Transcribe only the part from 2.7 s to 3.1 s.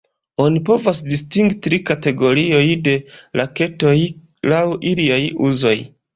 de